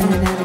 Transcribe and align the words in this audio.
listening 0.00 0.28
out. 0.28 0.39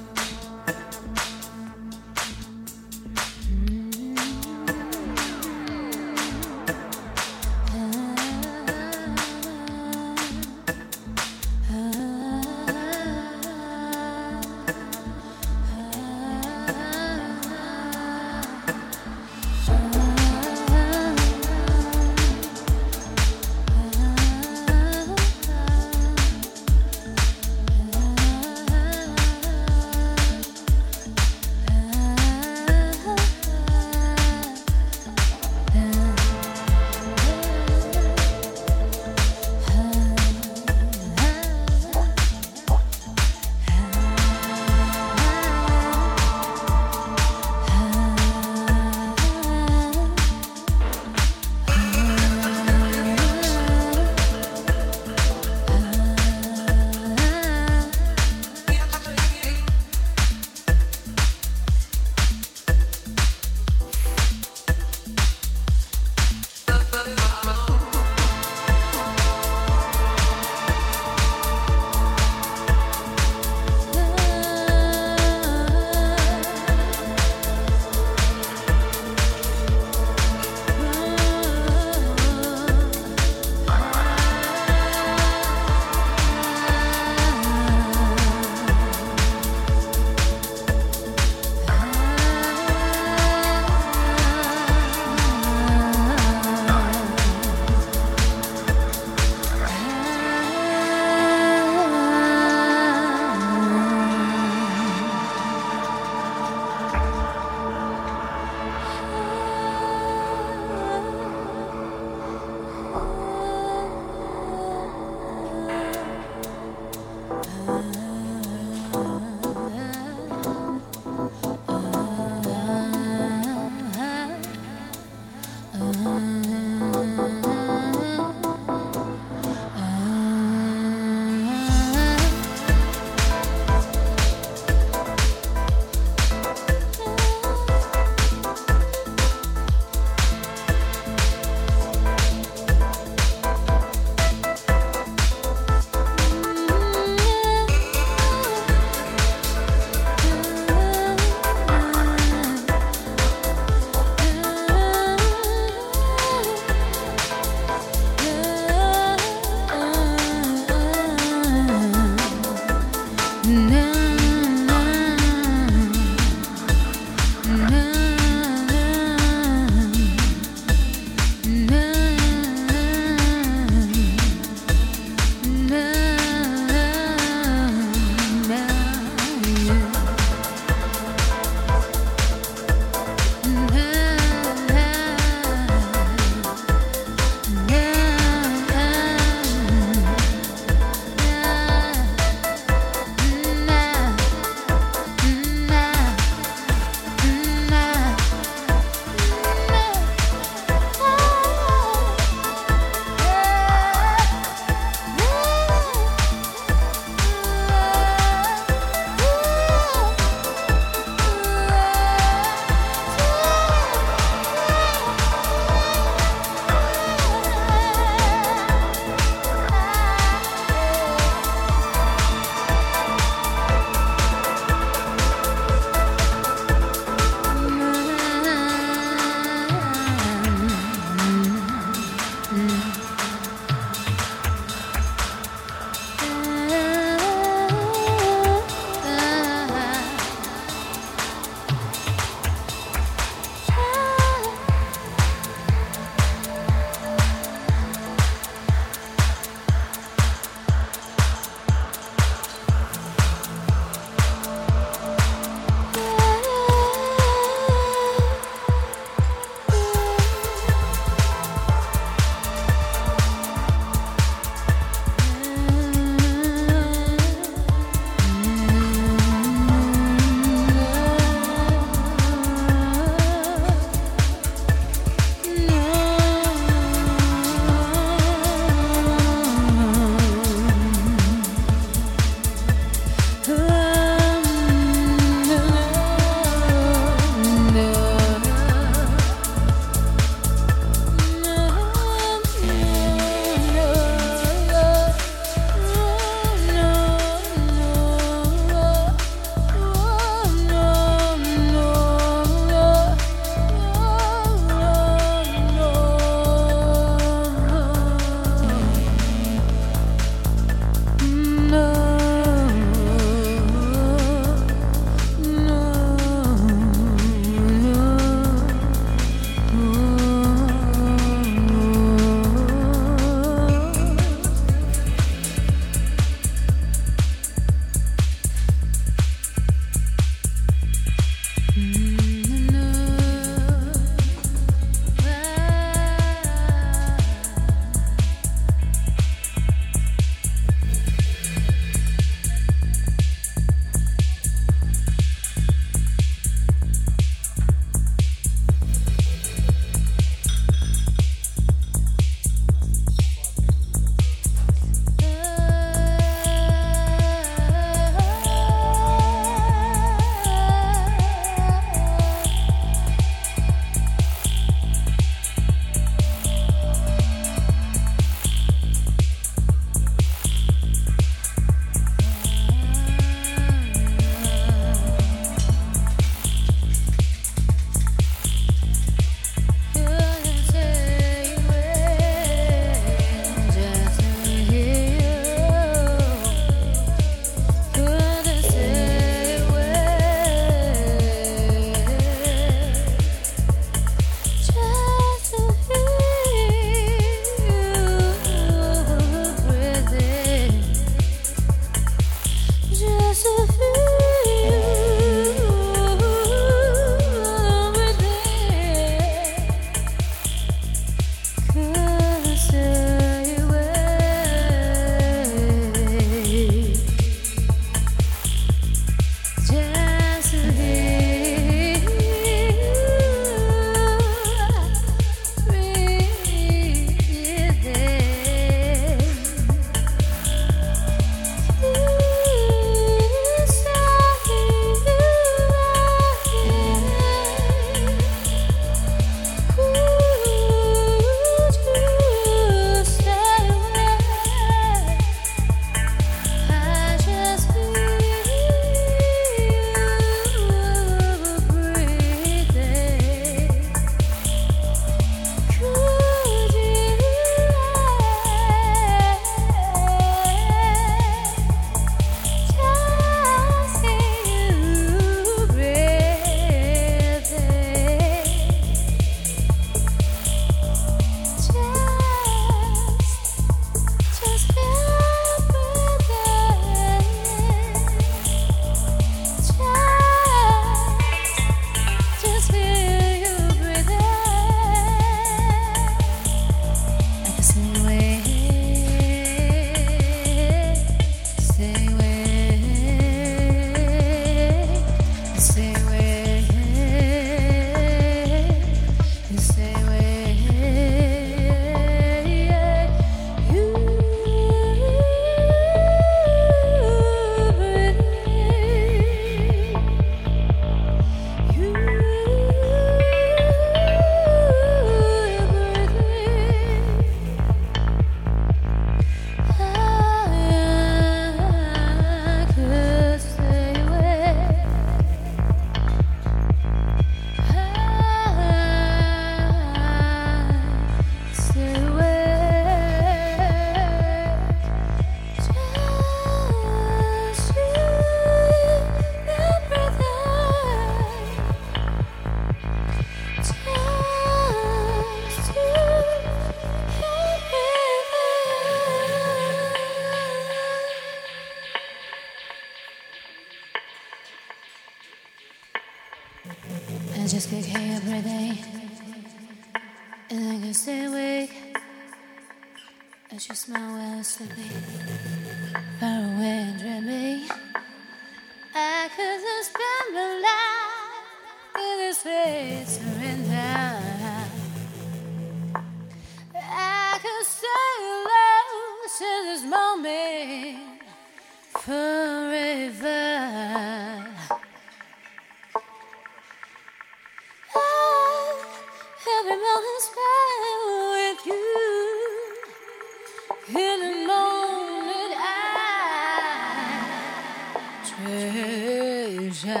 Déjà. 598.38 600.00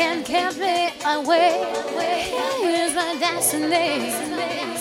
can't 0.00 0.56
me 0.56 0.88
away. 1.04 1.62
Here's 2.62 2.94
my 2.94 3.16
destiny. 3.20 4.79